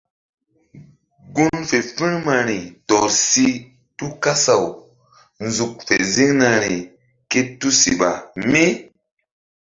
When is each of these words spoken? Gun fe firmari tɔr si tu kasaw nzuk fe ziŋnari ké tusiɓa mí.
Gun 1.35 1.57
fe 1.69 1.79
firmari 1.95 2.59
tɔr 2.87 3.05
si 3.29 3.47
tu 3.97 4.05
kasaw 4.23 4.65
nzuk 5.45 5.75
fe 5.87 5.95
ziŋnari 6.13 6.77
ké 7.31 7.39
tusiɓa 7.59 8.09
mí. 8.51 8.65